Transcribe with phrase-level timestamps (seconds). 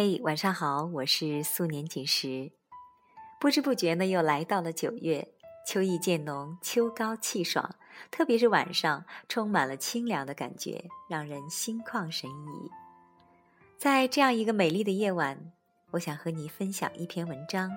[0.00, 2.52] 嘿，晚上好，我是素年锦时。
[3.40, 5.26] 不知不觉呢，又来到了九月，
[5.66, 7.74] 秋意渐浓，秋高气爽，
[8.08, 12.70] 特别是晚上，充满了清凉的感觉，让人心旷神怡。
[13.76, 15.50] 在这样一个美丽的夜晚，
[15.90, 17.68] 我想和你分享一篇文章，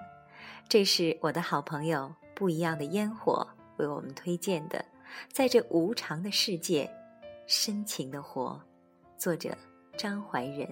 [0.69, 3.47] 这是我的好朋友不一样的烟火
[3.77, 4.85] 为我们推荐的，
[5.33, 6.87] 在这无常的世界，
[7.47, 8.61] 深情的活。
[9.17, 9.57] 作者
[9.97, 10.67] 张怀仁。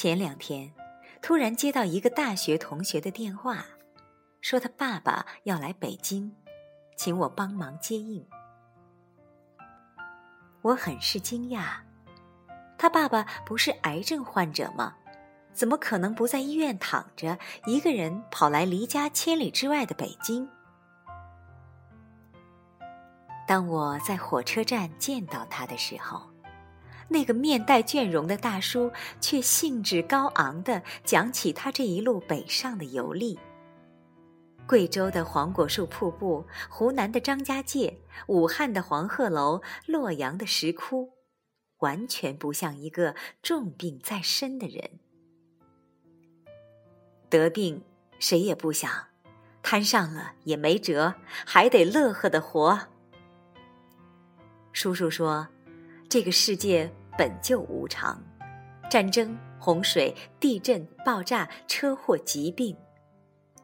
[0.00, 0.72] 前两天，
[1.20, 3.66] 突然接到一个大学同学的电话，
[4.40, 6.34] 说他爸爸要来北京，
[6.96, 8.26] 请我帮忙接应。
[10.62, 11.80] 我很是惊讶，
[12.78, 14.94] 他爸爸不是癌症患者吗？
[15.52, 20.48] 怎么可能不在医院躺着，一个人跑来离家千里之外的北京？
[23.46, 26.22] 当我在火车站见到他的时候。
[27.10, 33.36] 那个面带倦容的大叔，却兴致高昂地讲起他这一路北上的游历。
[34.64, 41.10] 贵州的黄果树瀑布，湖南的张家界，武汉的黄鹤楼，洛阳的石窟，
[41.78, 45.00] 完全不像一个重病在身的人。
[47.28, 47.82] 得病
[48.20, 48.88] 谁也不想，
[49.64, 51.14] 摊上了也没辙，
[51.44, 52.86] 还得乐呵的活。
[54.72, 55.48] 叔叔说，
[56.08, 56.92] 这个世界。
[57.16, 58.22] 本就无常，
[58.90, 62.76] 战争、洪水、地震、爆炸、车祸、疾病，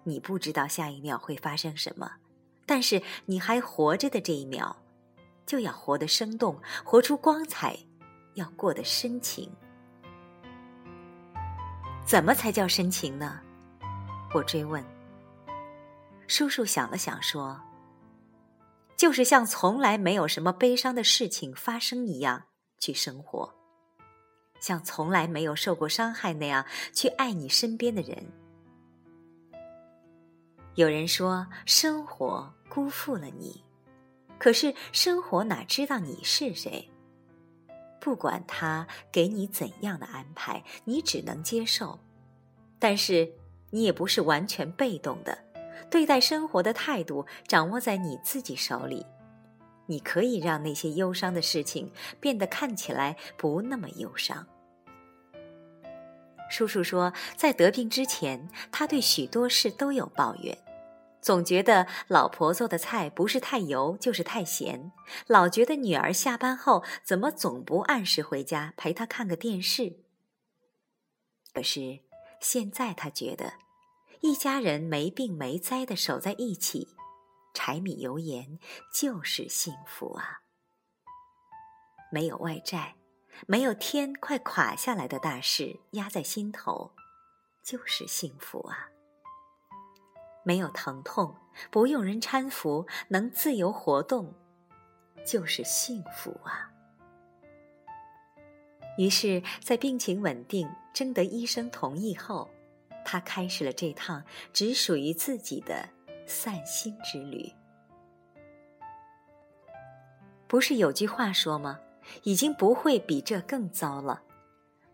[0.05, 2.11] 你不知道下一秒会发生什么，
[2.67, 4.77] 但是你还活着的这一秒，
[5.47, 7.77] 就要活得生动，活出光彩，
[8.35, 9.51] 要过得深情。
[12.05, 13.41] 怎么才叫深情呢？
[14.35, 14.85] 我追问。
[16.29, 17.61] 叔叔想了想说
[18.97, 22.45] ：“就是像从来没有什么悲伤的事情发生一样。”
[22.87, 23.53] 去生活，
[24.61, 28.25] 像从来没有受过伤害那样去爱你身边的人。
[30.77, 33.65] 有人说生活辜负了你，
[34.39, 36.89] 可是生活哪知道你是谁？
[38.01, 41.99] 不管他给你怎样的安排，你只能接受。
[42.79, 43.29] 但是
[43.71, 45.37] 你也不是完全被动的，
[45.91, 49.05] 对待生活的态度掌握在你自己手里。
[49.87, 54.47] 你可以让那些忧伤的事情变得看起来不那么忧伤。
[56.51, 60.57] 叔叔说，在得病之前，他对许多事都有抱怨，
[61.21, 64.93] 总觉得老婆做的菜不是太油就是太咸，
[65.27, 69.97] 老觉得女儿下班后怎么总不按时回家陪他看个电视。
[71.53, 72.01] 可是
[72.39, 73.55] 现在他觉得，
[74.21, 76.96] 一家人没病没灾的守在一起。
[77.57, 78.59] 柴米油盐
[78.93, 80.43] 就是幸福啊！
[82.13, 82.97] 没有外债，
[83.47, 86.93] 没有天快垮下来的大事压在心头，
[87.65, 88.91] 就是幸福啊！
[90.45, 91.35] 没有疼痛，
[91.71, 94.35] 不用人搀扶，能自由活动，
[95.25, 96.71] 就是幸福啊！
[98.99, 102.51] 于是，在病情稳定、征得医生同意后，
[103.03, 104.23] 他开始了这趟
[104.53, 105.96] 只属于自己的。
[106.27, 107.53] 散心之旅，
[110.47, 111.79] 不是有句话说吗？
[112.23, 114.23] 已经不会比这更糟了，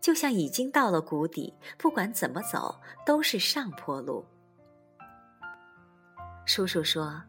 [0.01, 4.25] 就像已经到了谷底，不管怎么走都是上坡路。
[6.45, 7.21] 叔叔说，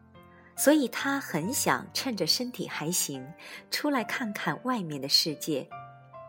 [0.55, 3.25] 所以他很想趁着身体还行，
[3.69, 5.67] 出来看看外面的世界，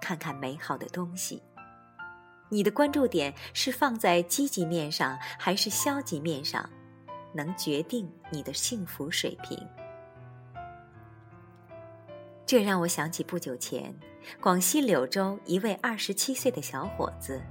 [0.00, 1.42] 看看美好的东西。
[2.48, 6.68] 你的关注点是放在积极面上，还是消极面上？
[7.32, 9.58] 能决定你的幸福水平。
[12.46, 13.92] 这让我想起不久前，
[14.40, 17.42] 广西柳州一位二十七岁的小伙子，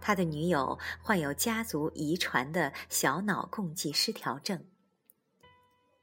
[0.00, 4.64] 他的女友患有家族遗传的小脑共济失调症。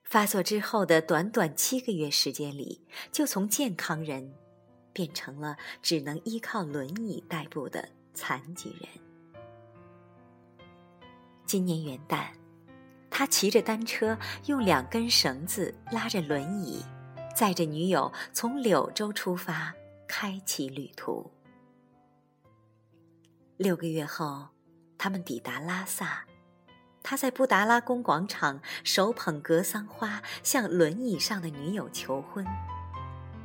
[0.03, 4.33] 发作之后的短短七个月时间里，就从健康人
[4.91, 8.89] 变成了只能依靠轮椅代步的残疾人。
[11.45, 12.40] 今年元旦。
[13.11, 16.83] 他骑着单车，用两根绳子拉着轮椅，
[17.35, 19.73] 载着女友从柳州出发，
[20.07, 21.29] 开启旅途。
[23.57, 24.47] 六个月后，
[24.97, 26.25] 他们抵达拉萨，
[27.03, 32.43] 他在布达拉宫广场手捧格桑花，向轮椅上的女友求婚，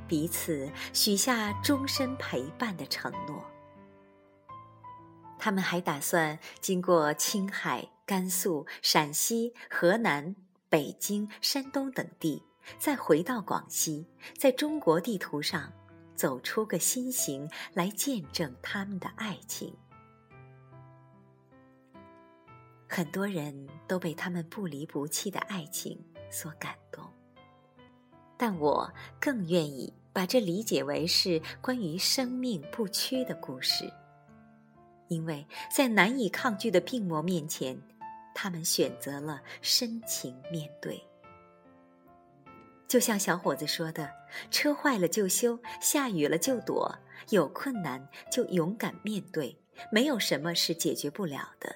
[0.07, 3.45] 彼此许下终身陪伴的承诺。
[5.39, 7.91] 他们还打算经过青海。
[8.07, 10.37] 甘肃、陕西、河南、
[10.69, 12.41] 北京、山东等地，
[12.79, 14.07] 再回到广西，
[14.39, 15.73] 在中国地图上
[16.15, 19.77] 走出个心形来见证他们的爱情。
[22.89, 26.01] 很多人都被他们不离不弃的爱情
[26.31, 27.05] 所感动，
[28.37, 28.89] 但我
[29.21, 33.93] 更愿意把这理解为是关于生命不屈的故事，
[35.09, 35.45] 因为
[35.75, 37.77] 在难以抗拒的病魔面前，
[38.39, 41.03] 他们选择了深情面对。
[42.87, 44.13] 就像小伙子说的
[44.53, 46.95] ：“车坏了就修，下雨了就躲，
[47.31, 49.59] 有困难就勇敢面对，
[49.91, 51.75] 没有什么是解决不了的。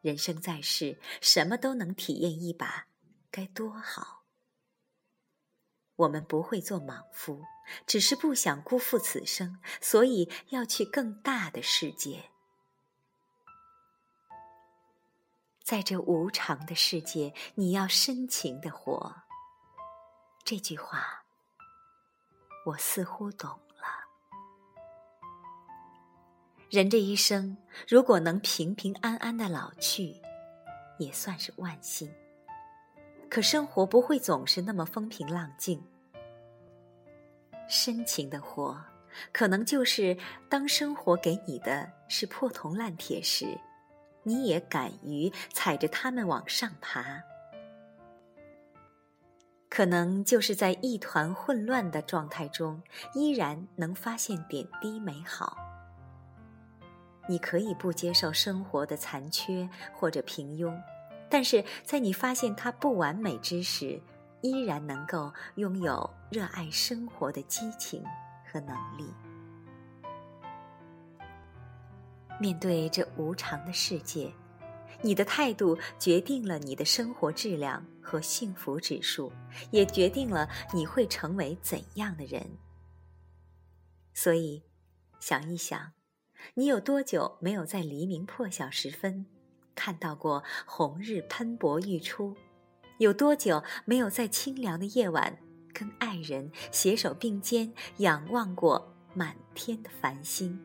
[0.00, 2.86] 人生在世，什么都能体验一把，
[3.30, 4.22] 该多好！
[5.96, 7.42] 我们不会做莽夫，
[7.86, 12.30] 只是不想辜负此生，所以要去更大的世界。
[15.62, 19.22] 在这无常的世界，你要深情的活。”
[20.44, 21.24] 这句话，
[22.66, 23.58] 我似乎懂了。
[26.68, 27.56] 人这一生，
[27.88, 30.16] 如果能平平安安的老去，
[30.98, 32.12] 也算是万幸。
[33.30, 35.82] 可生活不会总是那么风平浪静。
[37.68, 38.78] 深情的活，
[39.32, 40.18] 可能就是
[40.50, 43.58] 当生活给你的是破铜烂铁时，
[44.22, 47.22] 你也敢于踩着它们往上爬。
[49.68, 52.82] 可能就是在一团混乱的状态中，
[53.14, 55.56] 依然能发现点滴美好。
[57.26, 60.78] 你可以不接受生活的残缺或者平庸，
[61.30, 64.02] 但是在你发现它不完美之时，
[64.42, 68.04] 依然能够拥有热爱生活的激情
[68.44, 69.10] 和能力。
[72.42, 74.32] 面对这无常的世界。
[75.00, 79.32] 你的态度决定了你的生活质量和幸福指数，
[79.70, 82.44] 也决定了你会成为怎样的人。
[84.12, 84.64] 所以，
[85.20, 85.92] 想一想，
[86.54, 89.24] 你有多久没有在黎明破晓时分
[89.76, 92.36] 看到过红日喷薄欲出？
[92.98, 95.38] 有多久没有在清凉的夜晚
[95.72, 100.60] 跟爱人携手并肩仰望过满天的繁星？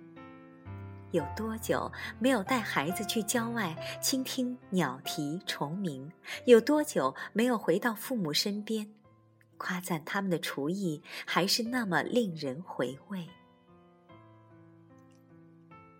[1.11, 6.11] 有多久没有带孩子去郊外倾听鸟啼虫鸣？
[6.45, 8.93] 有多久没有回到父母身边，
[9.57, 13.27] 夸赞他们的厨艺还是那么令人回味？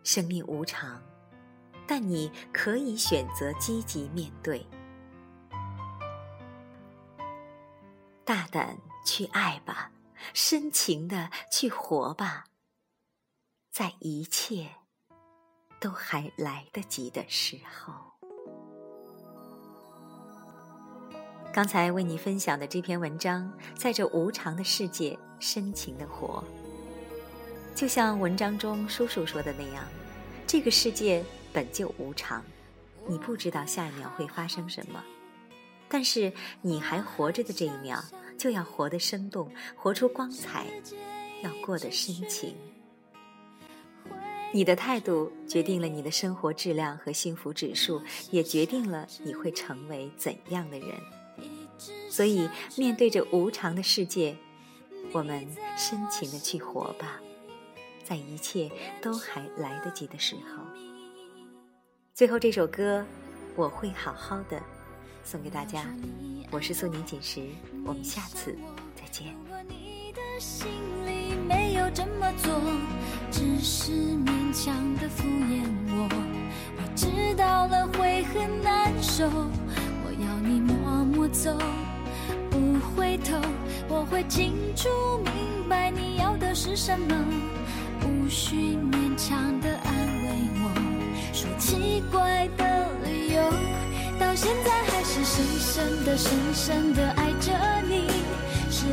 [0.04, 1.01] 生命无常，
[1.88, 4.65] 但你可以选择积极面对，
[8.25, 9.92] 大胆去爱吧，
[10.33, 12.45] 深情的去活吧，
[13.71, 14.69] 在一切。
[15.88, 17.94] 都还来得及的时候。
[21.54, 26.44] 刚才为你分享的这篇文章，在这无常的世界，深情的活。
[27.74, 29.86] 就像文章中叔叔说的那样，
[30.45, 31.24] 这个世界
[31.54, 32.44] 本就无常，
[33.07, 35.01] 你不知道下一秒会发生什么，
[35.88, 38.04] 但是你还活着的这一秒，
[38.38, 40.68] 就要活得生动，活出光彩，
[41.42, 42.57] 要过得深情。
[44.57, 48.01] 你的态度决定了你的生活质量和幸福指数，
[48.31, 50.89] 也决定了你会成为怎样的人。
[52.09, 54.36] 所以，面对着无常的世界，
[55.12, 57.22] 我们深情的去活吧，
[58.03, 60.63] 在一切都还来得及的时候。
[62.15, 63.05] 最后这首歌，
[63.55, 64.60] 我会好好的，
[65.24, 65.86] 送给大家。
[66.50, 67.43] 我是素年锦时，
[67.86, 68.58] 我们下次
[68.96, 69.36] 再见。
[70.39, 70.67] 心
[71.06, 72.53] 里没有这么做
[73.32, 76.08] 只是勉强的敷衍我，
[76.77, 79.25] 我知道了会很难受。
[79.27, 81.58] 我要你默默走，
[82.51, 83.36] 不回头。
[83.89, 84.88] 我会清楚
[85.25, 87.15] 明白你要的是什么，
[88.03, 90.29] 无需勉强的安慰
[90.62, 90.72] 我，
[91.34, 93.41] 说奇怪的理由。
[94.20, 97.51] 到现在还是深深的、深深的爱着
[97.88, 98.08] 你，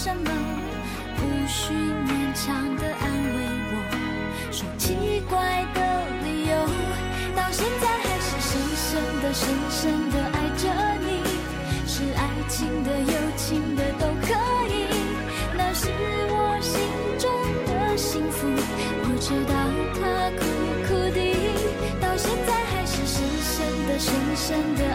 [0.00, 0.30] 什么，
[1.16, 3.38] 不需勉强的安慰
[3.72, 3.74] 我，
[4.52, 4.94] 说奇
[5.28, 5.80] 怪的
[6.22, 6.54] 理由，
[7.34, 10.62] 到现在还是深深的、深深的爱着
[11.04, 11.08] 你，
[11.84, 14.28] 是爱情的、友情的都可
[14.70, 14.86] 以，
[15.56, 15.90] 那是
[16.30, 16.78] 我心
[17.18, 17.28] 中
[17.66, 18.46] 的幸福。
[19.02, 19.52] 我知道
[19.98, 20.46] 它苦
[20.86, 21.18] 苦的，
[22.00, 24.94] 到现在还是深深的、深深的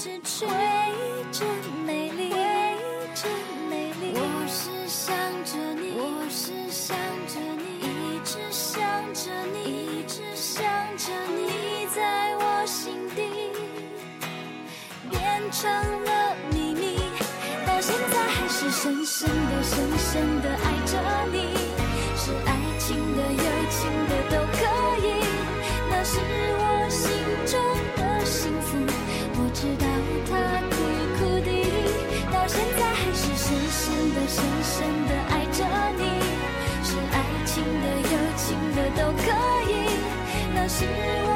[0.00, 1.46] 一直去，回忆真
[1.84, 3.30] 美丽，回忆真
[3.68, 4.14] 美丽。
[4.16, 5.14] 我是想
[5.44, 6.96] 着你，我是想
[7.28, 8.80] 着你，一直想
[9.12, 10.64] 着你，一直想
[10.96, 13.28] 着你，在我心底。
[15.10, 15.20] 变
[15.52, 16.96] 成了秘密，
[17.66, 20.96] 到现在还是深深的、深深的爱着
[21.30, 21.52] 你，
[22.16, 24.64] 是爱情的、友情的都可
[25.04, 25.12] 以，
[25.90, 26.16] 那是
[34.32, 35.58] 深、深的爱着
[35.98, 36.04] 你，
[36.84, 38.46] 是爱情的、友情
[38.76, 39.24] 的都可
[39.68, 39.72] 以，
[40.54, 40.86] 那是
[41.26, 41.30] 我